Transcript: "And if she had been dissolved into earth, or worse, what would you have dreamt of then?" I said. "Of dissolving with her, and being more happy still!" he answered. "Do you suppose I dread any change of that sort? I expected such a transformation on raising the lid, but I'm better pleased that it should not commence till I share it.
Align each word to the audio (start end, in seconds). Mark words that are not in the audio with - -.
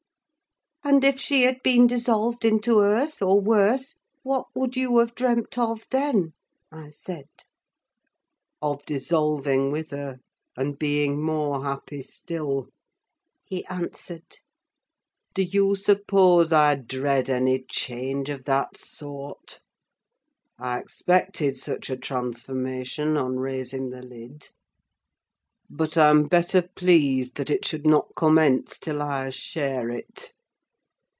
"And 0.83 1.03
if 1.03 1.19
she 1.19 1.43
had 1.43 1.61
been 1.61 1.85
dissolved 1.85 2.43
into 2.43 2.81
earth, 2.81 3.21
or 3.21 3.39
worse, 3.39 3.95
what 4.23 4.47
would 4.55 4.75
you 4.75 4.97
have 4.97 5.13
dreamt 5.13 5.55
of 5.55 5.85
then?" 5.91 6.33
I 6.71 6.89
said. 6.89 7.29
"Of 8.63 8.83
dissolving 8.87 9.71
with 9.71 9.91
her, 9.91 10.17
and 10.57 10.79
being 10.79 11.21
more 11.23 11.63
happy 11.63 12.01
still!" 12.01 12.67
he 13.45 13.63
answered. 13.67 14.37
"Do 15.35 15.43
you 15.43 15.75
suppose 15.75 16.51
I 16.51 16.75
dread 16.75 17.29
any 17.29 17.63
change 17.69 18.29
of 18.31 18.45
that 18.45 18.75
sort? 18.75 19.59
I 20.57 20.79
expected 20.79 21.57
such 21.59 21.91
a 21.91 21.95
transformation 21.95 23.17
on 23.17 23.37
raising 23.37 23.91
the 23.91 24.01
lid, 24.01 24.49
but 25.69 25.95
I'm 25.95 26.23
better 26.25 26.63
pleased 26.63 27.35
that 27.35 27.51
it 27.51 27.65
should 27.67 27.85
not 27.85 28.15
commence 28.15 28.79
till 28.79 28.99
I 29.01 29.29
share 29.29 29.91
it. 29.91 30.33